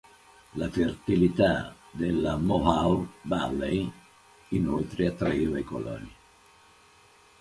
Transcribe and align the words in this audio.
La 0.53 0.67
fertilità 0.67 1.75
della 1.91 2.35
Mohawk 2.35 3.17
Valley, 3.21 3.87
inoltre, 4.49 5.05
attraeva 5.05 5.59
i 5.59 5.63
coloni. 5.63 6.15